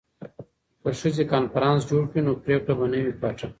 که 0.81 0.89
ښځې 0.99 1.23
کنفرانس 1.33 1.81
جوړ 1.91 2.03
کړي 2.09 2.21
نو 2.27 2.33
پریکړه 2.43 2.73
به 2.79 2.85
نه 2.91 2.99
وي 3.03 3.13
پټه. 3.21 3.47